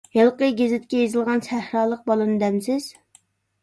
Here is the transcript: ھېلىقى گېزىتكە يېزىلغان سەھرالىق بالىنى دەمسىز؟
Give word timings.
ھېلىقى 0.15 0.47
گېزىتكە 0.61 1.03
يېزىلغان 1.03 1.45
سەھرالىق 1.51 2.05
بالىنى 2.11 2.43
دەمسىز؟ 2.47 2.93